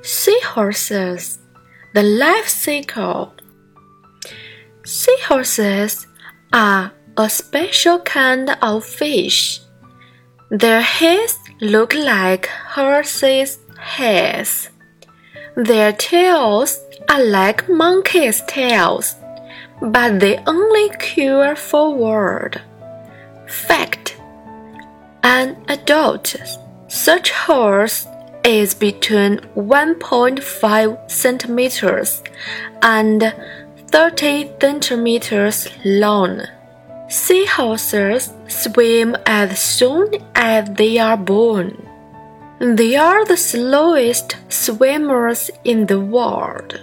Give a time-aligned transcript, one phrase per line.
[0.00, 1.38] Seahorses,
[1.92, 3.34] the life cycle.
[4.82, 6.06] Seahorses
[6.54, 9.60] are a special kind of fish.
[10.50, 14.70] Their heads look like horses' heads.
[15.54, 16.80] Their tails
[17.10, 19.14] are like monkeys' tails,
[19.82, 22.62] but they only curl forward.
[23.46, 24.16] Fact
[25.22, 26.36] An adult
[26.88, 28.06] seahorse
[28.44, 32.22] is between 1.5 centimeters
[32.82, 33.34] and
[33.88, 36.42] 30 centimeters long.
[37.08, 41.88] Seahorses swim as soon as they are born.
[42.60, 46.80] They are the slowest swimmers in the world.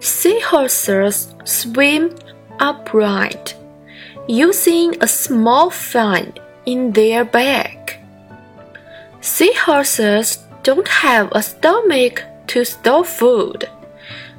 [0.00, 2.14] Seahorses swim
[2.58, 3.54] upright,
[4.28, 6.32] using a small fin
[6.64, 7.98] in their back.
[9.20, 10.38] Seahorses
[10.70, 13.68] don't have a stomach to store food,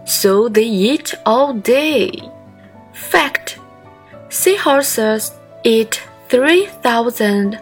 [0.06, 2.08] so they eat all day.
[2.94, 3.60] Fact
[4.30, 5.34] Seahorses
[5.66, 7.60] eat 3,000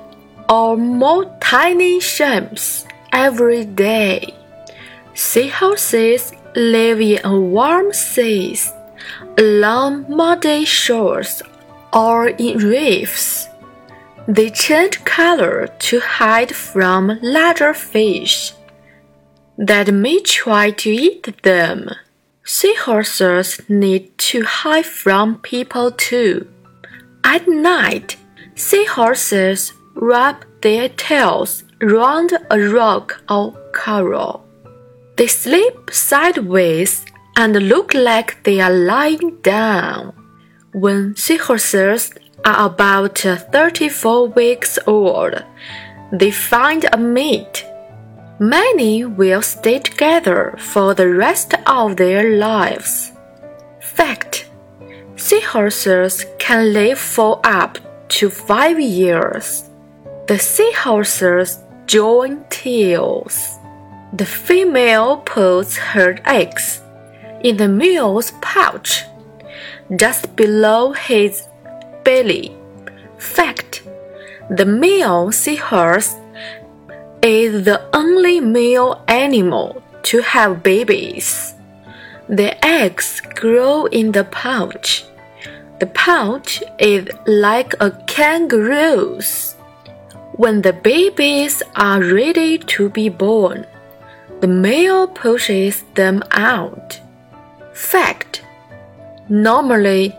[0.47, 4.35] or more tiny shrimps every day.
[5.15, 8.71] Seahorses live in warm seas,
[9.39, 11.41] along muddy shores,
[11.91, 13.49] or in reefs.
[14.27, 18.53] They change color to hide from larger fish
[19.59, 21.89] that may try to eat them.
[22.45, 26.47] Seahorses need to hide from people too.
[27.25, 28.15] At night,
[28.55, 34.45] seahorses wrap their tails round a rock or coral.
[35.17, 40.13] They sleep sideways and look like they are lying down.
[40.71, 42.13] When seahorses
[42.45, 45.43] are about 34 weeks old,
[46.13, 47.65] they find a mate.
[48.39, 53.11] Many will stay together for the rest of their lives.
[53.81, 54.49] Fact
[55.17, 59.69] Seahorses can live for up to five years.
[60.27, 63.59] The seahorses join tails.
[64.13, 66.81] The female puts her eggs
[67.43, 69.03] in the male's pouch,
[69.97, 71.43] just below his
[72.05, 72.55] belly.
[73.17, 73.83] Fact
[74.49, 76.15] The male seahorse
[77.21, 81.53] is the only male animal to have babies.
[82.27, 85.05] The eggs grow in the pouch.
[85.79, 89.55] The pouch is like a kangaroo's.
[90.33, 93.65] When the babies are ready to be born,
[94.39, 96.99] the male pushes them out.
[97.73, 98.43] Fact
[99.27, 100.15] Normally,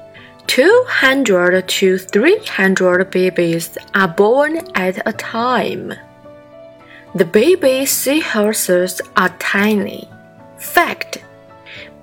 [0.46, 5.94] 200 to 300 babies are born at a time.
[7.12, 10.08] The baby seahorses are tiny.
[10.58, 11.18] Fact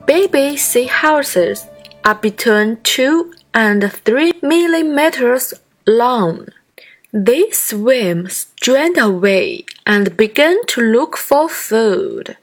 [0.05, 1.65] Baby seahorses
[2.03, 5.53] are between 2 and 3 millimeters
[5.85, 6.49] long.
[7.13, 12.35] They swim straight away and begin to look for food.